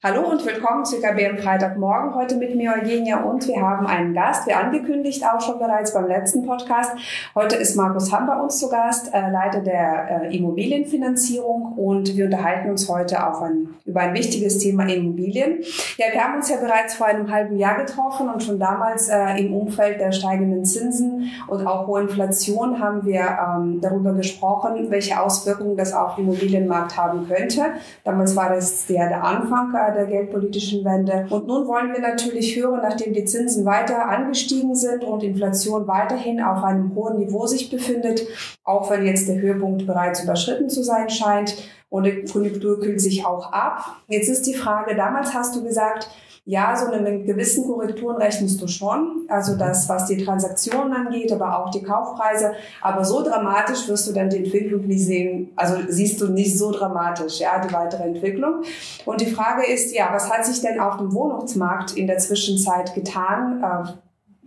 [0.00, 2.14] Hallo und willkommen zu IKB am Freitagmorgen.
[2.14, 6.06] Heute mit mir Eugenia und wir haben einen Gast, wie angekündigt auch schon bereits beim
[6.06, 6.92] letzten Podcast.
[7.34, 12.26] Heute ist Markus Hamm bei uns zu Gast, äh, Leiter der äh, Immobilienfinanzierung und wir
[12.26, 15.64] unterhalten uns heute auf ein, über ein wichtiges Thema Immobilien.
[15.96, 19.40] Ja, wir haben uns ja bereits vor einem halben Jahr getroffen und schon damals äh,
[19.40, 25.20] im Umfeld der steigenden Zinsen und auch hoher Inflation haben wir ähm, darüber gesprochen, welche
[25.20, 27.62] Auswirkungen das auf den Immobilienmarkt haben könnte.
[28.04, 31.26] Damals war das ja der Anfang der geldpolitischen Wende.
[31.30, 36.40] Und nun wollen wir natürlich hören, nachdem die Zinsen weiter angestiegen sind und Inflation weiterhin
[36.40, 38.26] auf einem hohen Niveau sich befindet,
[38.64, 41.56] auch wenn jetzt der Höhepunkt bereits überschritten zu sein scheint
[41.90, 43.96] und die Konjunktur kühlt sich auch ab.
[44.08, 46.08] Jetzt ist die Frage, damals hast du gesagt,
[46.44, 49.26] ja, so eine gewissen Korrekturen rechnest du schon.
[49.28, 52.52] Also das, was die Transaktionen angeht, aber auch die Kaufpreise.
[52.80, 55.52] Aber so dramatisch wirst du dann die Entwicklung nicht sehen.
[55.56, 58.62] Also siehst du nicht so dramatisch, ja, die weitere Entwicklung.
[59.04, 62.94] Und die Frage ist, ja, was hat sich denn auf dem Wohnungsmarkt in der Zwischenzeit
[62.94, 63.98] getan?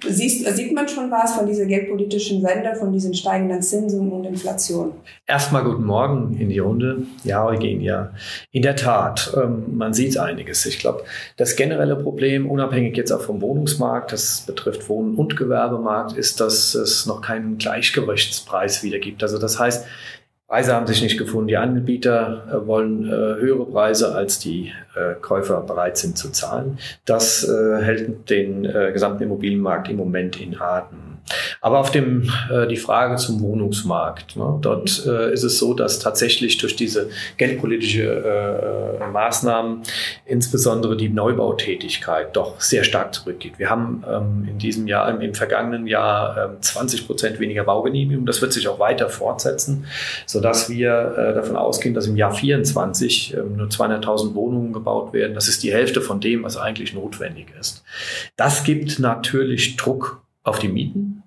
[0.07, 4.94] Siehst, sieht man schon was von dieser geldpolitischen Wende, von diesen steigenden Zinsen und Inflation?
[5.27, 7.03] Erstmal guten Morgen in die Runde.
[7.23, 8.11] Ja, Eugenia.
[8.52, 10.66] In der Tat, ähm, man sieht einiges.
[10.66, 11.03] Ich glaube,
[11.38, 16.73] das generelle Problem, unabhängig jetzt auch vom Wohnungsmarkt, das betrifft Wohn- und Gewerbemarkt, ist, dass
[16.73, 19.22] es noch keinen Gleichgewichtspreis wieder gibt.
[19.22, 19.85] Also das heißt,
[20.52, 21.47] Preise haben sich nicht gefunden.
[21.47, 26.77] Die Anbieter äh, wollen äh, höhere Preise, als die äh, Käufer bereit sind zu zahlen.
[27.05, 31.10] Das hält den gesamten Immobilienmarkt im Moment in Atem.
[31.61, 34.35] Aber auf dem äh, die Frage zum Wohnungsmarkt.
[34.35, 34.57] Ne?
[34.61, 39.83] Dort äh, ist es so, dass tatsächlich durch diese geldpolitische äh, Maßnahmen
[40.25, 43.53] insbesondere die Neubautätigkeit doch sehr stark zurückgeht.
[43.57, 48.25] Wir haben ähm, in diesem Jahr, im, im vergangenen Jahr äh, 20 Prozent weniger Baugenehmigungen.
[48.25, 49.85] Das wird sich auch weiter fortsetzen,
[50.25, 55.33] sodass wir äh, davon ausgehen, dass im Jahr 24 äh, nur 200.000 Wohnungen gebaut werden.
[55.33, 57.83] Das ist die Hälfte von dem, was eigentlich notwendig ist.
[58.35, 61.20] Das gibt natürlich Druck auf die Mieten.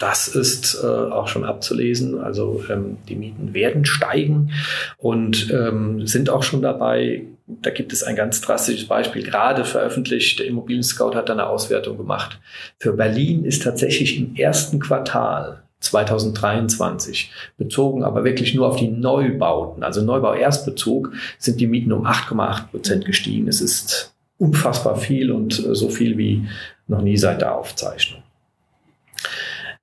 [0.00, 2.18] Das ist äh, auch schon abzulesen.
[2.20, 4.50] Also ähm, die Mieten werden steigen
[4.96, 7.26] und ähm, sind auch schon dabei.
[7.46, 10.38] Da gibt es ein ganz drastisches Beispiel, gerade veröffentlicht.
[10.38, 12.40] Der Immobilien Scout hat da eine Auswertung gemacht.
[12.78, 19.82] Für Berlin ist tatsächlich im ersten Quartal 2023 bezogen, aber wirklich nur auf die Neubauten,
[19.82, 23.48] also Neubau-Erstbezug, sind die Mieten um 8,8 Prozent gestiegen.
[23.48, 26.48] Es ist unfassbar viel und äh, so viel wie
[26.88, 28.22] noch nie seit der Aufzeichnung.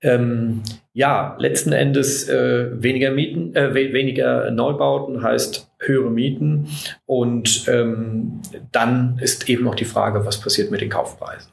[0.01, 0.61] Ähm,
[0.93, 6.67] ja, letzten Endes äh, weniger Mieten, äh, weniger Neubauten heißt höhere Mieten.
[7.05, 8.41] Und ähm,
[8.71, 11.51] dann ist eben noch die Frage, was passiert mit den Kaufpreisen.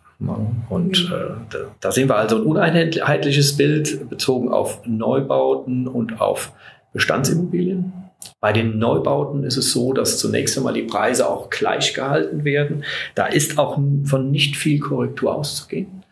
[0.68, 6.52] Und äh, da, da sehen wir also ein uneinheitliches Bild bezogen auf Neubauten und auf
[6.92, 7.92] Bestandsimmobilien.
[8.40, 12.84] Bei den Neubauten ist es so, dass zunächst einmal die Preise auch gleich gehalten werden.
[13.14, 16.03] Da ist auch von nicht viel Korrektur auszugehen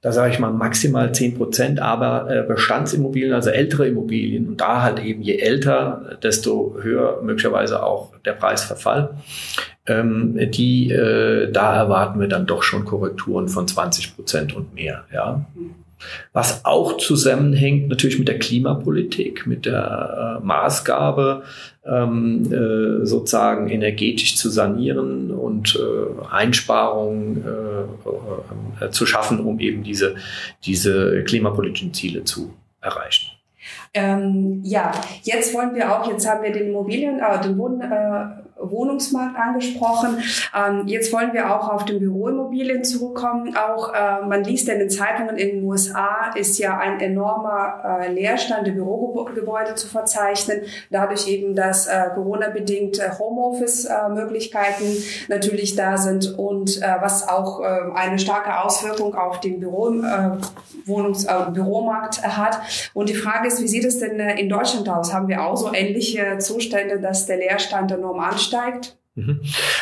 [0.00, 4.82] da sage ich mal maximal 10 Prozent, aber äh, Bestandsimmobilien, also ältere Immobilien, und da
[4.82, 9.16] halt eben je älter, desto höher möglicherweise auch der Preisverfall,
[9.86, 15.04] ähm, die, äh, da erwarten wir dann doch schon Korrekturen von 20 Prozent und mehr.
[15.12, 15.44] Ja.
[16.32, 21.42] Was auch zusammenhängt natürlich mit der Klimapolitik, mit der äh, Maßgabe,
[21.84, 29.82] ähm, äh, sozusagen energetisch zu sanieren und äh, Einsparungen äh, äh, zu schaffen, um eben
[29.82, 30.16] diese,
[30.64, 33.38] diese klimapolitischen Ziele zu erreichen.
[33.94, 34.92] Ähm, ja,
[35.22, 40.22] jetzt wollen wir auch, jetzt haben wir den Immobilien, äh, den Wohn, äh, Wohnungsmarkt angesprochen.
[40.54, 43.56] Ähm, jetzt wollen wir auch auf den Büroimmobilien zurückkommen.
[43.56, 48.12] Auch äh, man liest in den Zeitungen in den USA ist ja ein enormer äh,
[48.12, 50.62] Leerstand der Bürogebäude zu verzeichnen.
[50.90, 54.84] Dadurch eben, dass äh, Corona-bedingt Homeoffice-Möglichkeiten
[55.28, 60.30] natürlich da sind und äh, was auch äh, eine starke Auswirkung auf den Büro, äh,
[60.84, 62.58] Wohnungs-, äh, Büromarkt hat.
[62.94, 65.12] Und die Frage ist, wie sieht es denn äh, in Deutschland aus?
[65.12, 68.47] Haben wir auch so ähnliche Zustände, dass der Leerstand enorm ansteigt?
[68.50, 68.98] Mhm.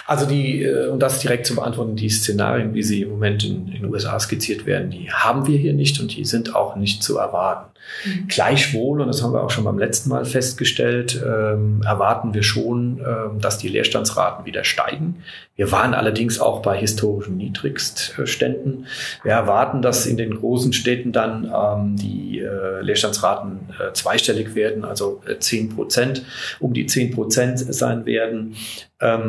[0.06, 3.68] Also die, äh, um das direkt zu beantworten, die Szenarien, wie sie im Moment in,
[3.68, 7.02] in den USA skizziert werden, die haben wir hier nicht und die sind auch nicht
[7.02, 7.70] zu erwarten.
[8.04, 8.28] Mhm.
[8.28, 13.00] Gleichwohl, und das haben wir auch schon beim letzten Mal festgestellt, ähm, erwarten wir schon,
[13.00, 15.22] ähm, dass die Leerstandsraten wieder steigen.
[15.56, 18.86] Wir waren allerdings auch bei historischen Niedrigstständen.
[19.22, 24.84] Wir erwarten, dass in den großen Städten dann ähm, die äh, Leerstandsraten äh, zweistellig werden,
[24.84, 26.22] also äh, 10 Prozent,
[26.60, 28.54] um die 10 Prozent sein werden.
[29.00, 29.25] Ähm,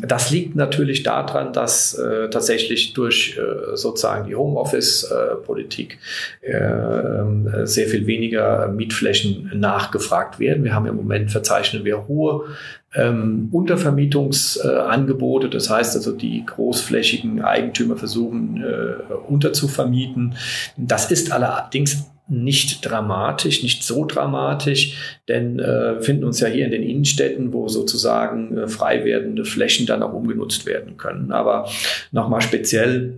[0.00, 5.98] das liegt natürlich daran, dass äh, tatsächlich durch äh, sozusagen die Homeoffice-Politik
[6.42, 10.64] äh, ähm, sehr viel weniger Mietflächen nachgefragt werden.
[10.64, 12.46] Wir haben im Moment verzeichnen wir hohe
[12.94, 15.48] ähm, Untervermietungsangebote.
[15.50, 20.34] das heißt also, die großflächigen Eigentümer versuchen äh, unterzuvermieten.
[20.76, 26.72] Das ist allerdings nicht dramatisch, nicht so dramatisch, denn äh, finden uns ja hier in
[26.72, 31.30] den Innenstädten, wo sozusagen äh, frei werdende Flächen dann auch umgenutzt werden können.
[31.30, 31.68] Aber
[32.10, 33.14] nochmal speziell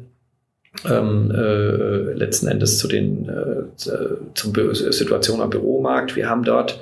[0.88, 3.84] ähm, äh, letzten Endes zu den äh,
[4.34, 6.14] zum Situation am Büromarkt.
[6.14, 6.78] Wir haben dort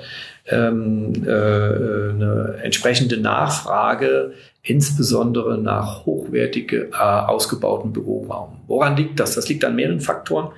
[0.47, 4.33] ähm, äh, eine entsprechende Nachfrage,
[4.63, 8.59] insbesondere nach hochwertige, äh, ausgebauten Büroraum.
[8.67, 9.35] Woran liegt das?
[9.35, 10.49] Das liegt an mehreren Faktoren.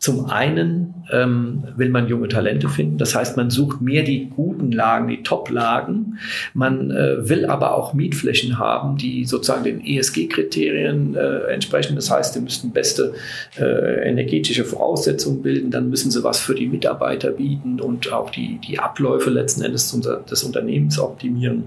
[0.00, 4.72] Zum einen ähm, will man junge Talente finden, das heißt, man sucht mehr die guten
[4.72, 6.18] Lagen, die Top-Lagen.
[6.54, 11.96] Man äh, will aber auch Mietflächen haben, die sozusagen den ESG-Kriterien äh, entsprechen.
[11.96, 13.12] Das heißt, die müssten beste
[13.58, 18.58] äh, energetische Voraussetzungen bilden, dann müssen sie was für die Mitarbeiter bieten und auch die,
[18.66, 21.64] die Abläufe letzten Endes des Unternehmens optimieren.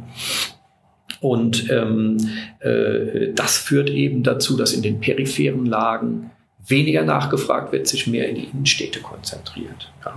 [1.22, 2.18] Und ähm,
[2.62, 6.32] äh, das führt eben dazu, dass in den peripheren Lagen
[6.66, 9.92] weniger nachgefragt wird, sich mehr in die Innenstädte konzentriert.
[10.06, 10.16] Ja.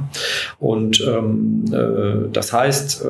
[0.58, 3.08] Und ähm, äh, das heißt, äh,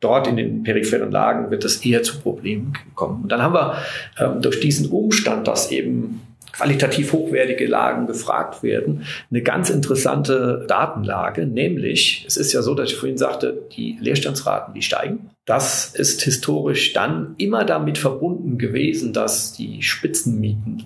[0.00, 3.22] dort in den peripheren Lagen wird es eher zu Problemen kommen.
[3.22, 3.76] Und dann haben wir
[4.18, 6.20] ähm, durch diesen Umstand, dass eben
[6.52, 12.90] qualitativ hochwertige Lagen gefragt werden, eine ganz interessante Datenlage, nämlich es ist ja so, dass
[12.90, 15.30] ich vorhin sagte, die Leerstandsraten, die steigen.
[15.46, 20.84] Das ist historisch dann immer damit verbunden gewesen, dass die Spitzenmieten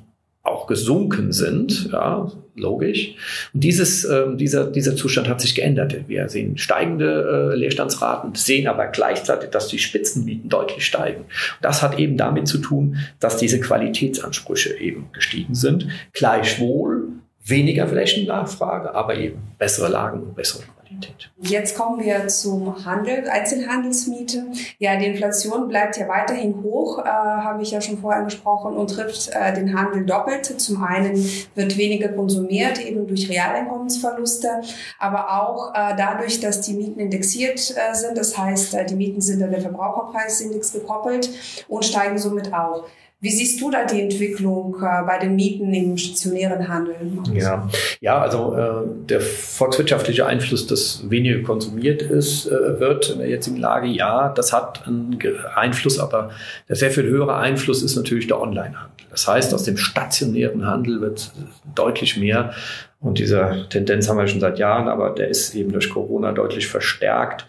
[0.48, 3.14] auch gesunken sind, ja, logisch.
[3.54, 5.94] Und dieses, äh, dieser, dieser Zustand hat sich geändert.
[6.08, 11.22] Wir sehen steigende äh, Leerstandsraten, sehen aber gleichzeitig, dass die Spitzenmieten deutlich steigen.
[11.22, 15.88] Und das hat eben damit zu tun, dass diese Qualitätsansprüche eben gestiegen sind.
[16.12, 17.08] Gleichwohl
[17.44, 21.30] weniger Flächennachfrage, aber eben bessere Lagen und bessere Qualität.
[21.40, 24.46] Jetzt kommen wir zum Handel, Einzelhandelsmiete.
[24.78, 28.90] Ja, die Inflation bleibt ja weiterhin hoch, äh, habe ich ja schon vorher gesprochen, und
[28.90, 30.46] trifft äh, den Handel doppelt.
[30.60, 31.14] Zum einen
[31.54, 34.62] wird weniger konsumiert, eben durch Realeinkommensverluste,
[34.98, 38.16] aber auch äh, dadurch, dass die Mieten indexiert äh, sind.
[38.16, 41.30] Das heißt, äh, die Mieten sind an den Verbraucherpreisindex gekoppelt
[41.68, 42.84] und steigen somit auch.
[43.20, 46.94] Wie siehst du da die Entwicklung äh, bei den Mieten im stationären Handel?
[47.34, 47.68] Ja,
[48.00, 53.56] ja also äh, der volkswirtschaftliche Einfluss, dass weniger konsumiert ist, äh, wird in der jetzigen
[53.56, 55.18] Lage, ja, das hat einen
[55.56, 56.30] Einfluss, aber
[56.68, 58.88] der sehr viel höhere Einfluss ist natürlich der Onlinehandel.
[59.10, 61.32] Das heißt, aus dem stationären Handel wird
[61.74, 62.52] deutlich mehr
[63.00, 66.68] und diese Tendenz haben wir schon seit Jahren, aber der ist eben durch Corona deutlich
[66.68, 67.46] verstärkt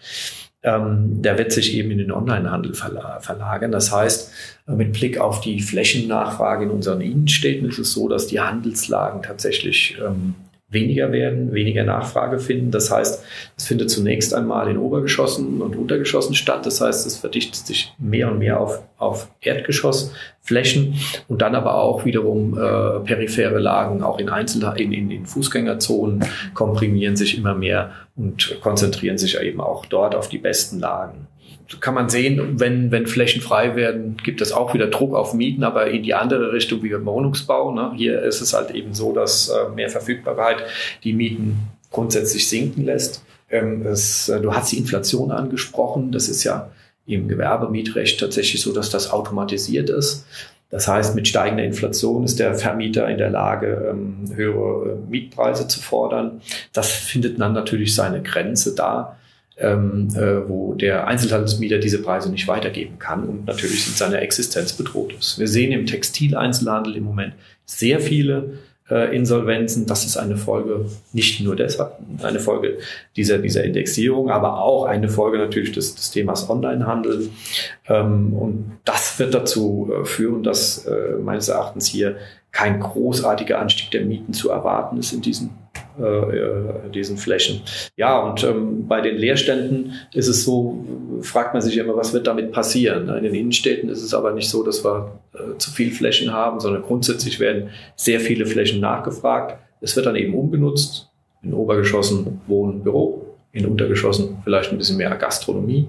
[0.62, 3.72] ähm, der wird sich eben in den Onlinehandel verlagern.
[3.72, 4.32] Das heißt,
[4.68, 9.22] äh, mit Blick auf die Flächennachfrage in unseren Innenstädten ist es so, dass die Handelslagen
[9.22, 10.34] tatsächlich ähm,
[10.70, 12.70] weniger werden, weniger Nachfrage finden.
[12.70, 13.24] Das heißt,
[13.56, 16.64] es findet zunächst einmal in Obergeschossen und Untergeschossen statt.
[16.64, 20.94] Das heißt, es verdichtet sich mehr und mehr auf, auf Erdgeschossflächen
[21.28, 26.24] und dann aber auch wiederum äh, periphere Lagen, auch in, Einzel in, in, in Fußgängerzonen
[26.54, 31.26] komprimieren sich immer mehr und konzentrieren sich eben auch dort auf die besten Lagen
[31.78, 35.62] kann man sehen, wenn, wenn Flächen frei werden, gibt es auch wieder Druck auf Mieten,
[35.62, 37.72] aber in die andere Richtung wie beim Wohnungsbau.
[37.72, 37.92] Ne?
[37.96, 40.64] Hier ist es halt eben so, dass äh, mehr Verfügbarkeit
[41.04, 43.24] die Mieten grundsätzlich sinken lässt.
[43.50, 46.10] Ähm, es, äh, du hast die Inflation angesprochen.
[46.10, 46.70] Das ist ja
[47.06, 50.26] im Gewerbemietrecht tatsächlich so, dass das automatisiert ist.
[50.70, 55.80] Das heißt, mit steigender Inflation ist der Vermieter in der Lage, ähm, höhere Mietpreise zu
[55.80, 56.40] fordern.
[56.72, 59.16] Das findet dann natürlich seine Grenze da
[59.60, 64.72] ähm, äh, wo der Einzelhandelsmieter diese Preise nicht weitergeben kann und natürlich sind seine Existenz
[64.72, 65.38] bedroht ist.
[65.38, 67.34] Wir sehen im Textileinzelhandel im Moment
[67.66, 68.58] sehr viele
[68.90, 69.86] äh, Insolvenzen.
[69.86, 72.78] Das ist eine Folge nicht nur deshalb, eine Folge
[73.16, 77.30] dieser, dieser Indexierung, aber auch eine Folge natürlich des, des Themas Onlinehandel.
[77.86, 82.16] Ähm, und das wird dazu äh, führen, dass äh, meines Erachtens hier
[82.52, 85.50] kein großartiger Anstieg der Mieten zu erwarten ist in diesen
[86.92, 87.62] diesen Flächen.
[87.96, 90.84] Ja, und ähm, bei den Leerständen ist es so,
[91.22, 93.08] fragt man sich immer, was wird damit passieren?
[93.08, 96.60] In den Innenstädten ist es aber nicht so, dass wir äh, zu viel Flächen haben,
[96.60, 99.58] sondern grundsätzlich werden sehr viele Flächen nachgefragt.
[99.80, 101.08] Es wird dann eben umgenutzt.
[101.42, 105.88] In Obergeschossen Wohnen, Büro, in Untergeschossen vielleicht ein bisschen mehr Gastronomie.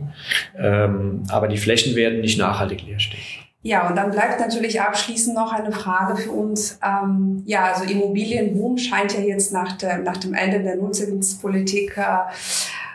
[0.57, 3.19] Ähm, aber die Flächen werden nicht nachhaltig leer stehen.
[3.63, 6.79] Ja, und dann bleibt natürlich abschließend noch eine Frage für uns.
[6.83, 12.17] Ähm, ja, also Immobilienboom scheint ja jetzt nach, der, nach dem Ende der Nutzungspolitik äh,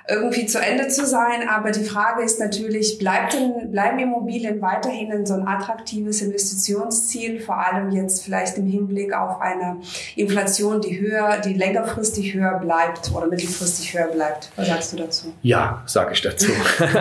[0.09, 1.49] irgendwie zu Ende zu sein.
[1.49, 7.59] Aber die Frage ist natürlich, bleibt denn, bleiben Immobilien weiterhin so ein attraktives Investitionsziel, vor
[7.59, 9.79] allem jetzt vielleicht im Hinblick auf eine
[10.15, 14.51] Inflation, die höher, die längerfristig höher bleibt oder mittelfristig höher bleibt?
[14.57, 15.33] Was sagst du dazu?
[15.43, 16.53] Ja, sage ich dazu.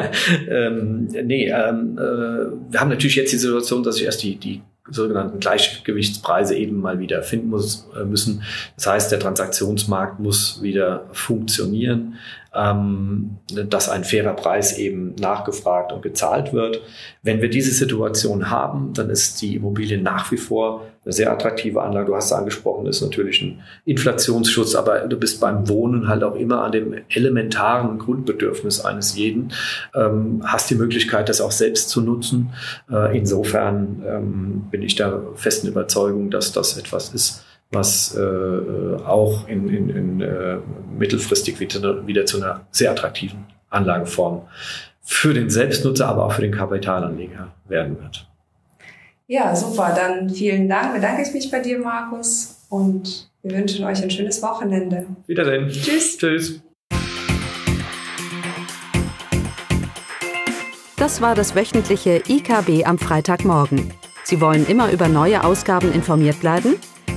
[0.49, 4.61] ähm, nee, ähm, äh, wir haben natürlich jetzt die Situation, dass sich erst die, die
[4.89, 8.43] sogenannten Gleichgewichtspreise eben mal wieder finden muss, äh, müssen.
[8.75, 12.15] Das heißt, der Transaktionsmarkt muss wieder funktionieren
[12.55, 16.81] ähm, dass ein fairer Preis eben nachgefragt und gezahlt wird.
[17.21, 21.81] Wenn wir diese Situation haben, dann ist die Immobilie nach wie vor eine sehr attraktive
[21.81, 22.07] Anlage.
[22.07, 26.35] Du hast es angesprochen, ist natürlich ein Inflationsschutz, aber du bist beim Wohnen halt auch
[26.35, 29.53] immer an dem elementaren Grundbedürfnis eines jeden,
[29.93, 32.53] ähm, hast die Möglichkeit, das auch selbst zu nutzen.
[32.91, 39.47] Äh, insofern ähm, bin ich der festen Überzeugung, dass das etwas ist, was äh, auch
[39.47, 40.57] in, in, in äh,
[40.97, 44.43] mittelfristig wieder, wieder zu einer sehr attraktiven Anlageform
[45.01, 48.27] für den Selbstnutzer, aber auch für den Kapitalanleger werden wird.
[49.27, 49.93] Ja, super.
[49.95, 50.93] Dann vielen Dank.
[50.93, 52.65] Bedanke ich mich bei dir, Markus.
[52.69, 55.05] Und wir wünschen euch ein schönes Wochenende.
[55.27, 55.69] Wiedersehen.
[55.69, 56.17] Tschüss.
[56.17, 56.61] Tschüss.
[60.97, 63.93] Das war das wöchentliche IKB am Freitagmorgen.
[64.23, 66.75] Sie wollen immer über neue Ausgaben informiert bleiben?